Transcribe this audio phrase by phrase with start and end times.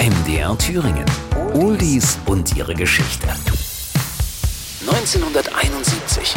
[0.00, 1.04] MDR Thüringen.
[1.52, 3.28] Oldies und ihre Geschichte.
[4.80, 6.34] 1971.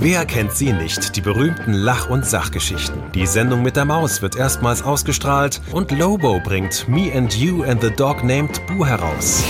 [0.00, 3.00] Wer kennt sie nicht, die berühmten Lach- und Sachgeschichten?
[3.14, 7.80] Die Sendung mit der Maus wird erstmals ausgestrahlt und Lobo bringt Me and You and
[7.80, 9.44] the Dog Named Boo heraus.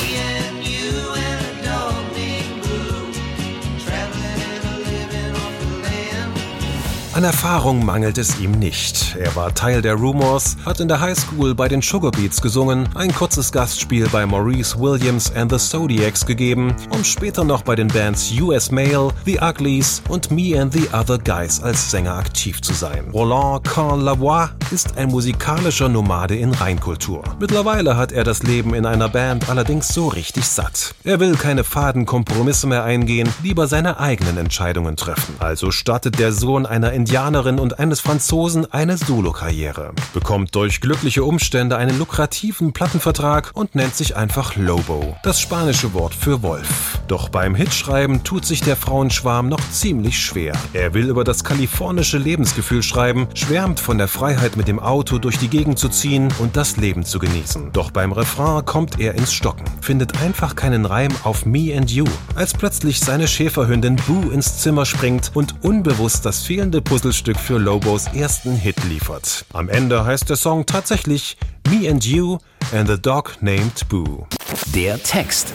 [7.17, 9.17] An Erfahrung mangelt es ihm nicht.
[9.19, 13.11] Er war Teil der Rumors, hat in der Highschool bei den Sugar Beats gesungen, ein
[13.11, 18.31] kurzes Gastspiel bei Maurice Williams and the Zodiacs gegeben, um später noch bei den Bands
[18.39, 23.09] US Mail, The Uglies und Me and the Other Guys als Sänger aktiv zu sein.
[23.15, 27.23] Roland Carl Lavoie ist ein musikalischer Nomade in Reinkultur.
[27.41, 30.95] Mittlerweile hat er das Leben in einer Band allerdings so richtig satt.
[31.03, 35.37] Er will keine faden Kompromisse mehr eingehen, lieber seine eigenen Entscheidungen treffen.
[35.39, 41.77] Also startet der Sohn einer Indianerin und eines Franzosen eine Solokarriere, bekommt durch glückliche Umstände
[41.77, 46.99] einen lukrativen Plattenvertrag und nennt sich einfach Lobo, das spanische Wort für Wolf.
[47.07, 50.55] Doch beim Hitschreiben tut sich der Frauenschwarm noch ziemlich schwer.
[50.73, 55.39] Er will über das kalifornische Lebensgefühl schreiben, schwärmt von der Freiheit mit dem Auto durch
[55.39, 57.71] die Gegend zu ziehen und das Leben zu genießen.
[57.73, 62.07] Doch beim Refrain kommt er ins Stocken, findet einfach keinen Reim auf Me and You,
[62.35, 68.07] als plötzlich seine Schäferhündin Boo ins Zimmer springt und unbewusst das fehlende Puzzlestück für Lobos
[68.15, 69.45] ersten Hit liefert.
[69.53, 71.37] Am Ende heißt der Song tatsächlich
[71.69, 72.39] Me and You
[72.73, 74.27] and the Dog Named Boo.
[74.75, 75.53] Der Text.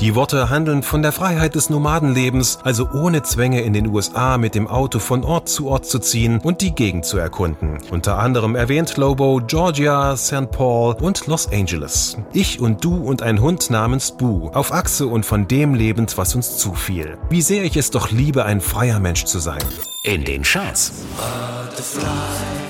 [0.00, 4.54] Die Worte handeln von der Freiheit des Nomadenlebens, also ohne Zwänge in den USA mit
[4.54, 7.78] dem Auto von Ort zu Ort zu ziehen und die Gegend zu erkunden.
[7.90, 10.50] Unter anderem erwähnt Lobo Georgia, St.
[10.50, 12.16] Paul und Los Angeles.
[12.32, 16.34] Ich und du und ein Hund namens Boo, auf Achse und von dem lebend, was
[16.34, 17.18] uns zufiel.
[17.28, 19.62] Wie sehr ich es doch liebe, ein freier Mensch zu sein.
[20.04, 20.92] In den Charts.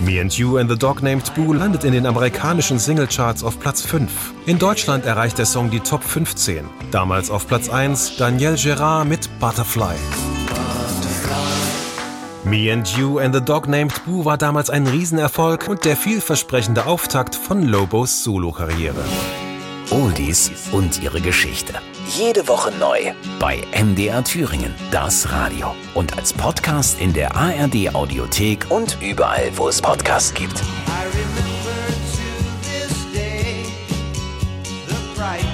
[0.01, 3.83] Me and You and the Dog Named Boo landet in den amerikanischen Singlecharts auf Platz
[3.83, 4.35] 5.
[4.47, 6.65] In Deutschland erreicht der Song die Top 15.
[6.91, 9.95] Damals auf Platz 1 Danielle Gerard mit Butterfly.
[12.45, 16.87] Me and You and the Dog Named Boo war damals ein Riesenerfolg und der vielversprechende
[16.87, 19.05] Auftakt von Lobos Solokarriere.
[19.91, 21.75] Oldies und ihre Geschichte.
[22.09, 25.75] Jede Woche neu bei MDR Thüringen, das Radio.
[25.93, 30.63] Und als Podcast in der ARD Audiothek und überall, wo es Podcasts gibt.
[35.23, 35.52] I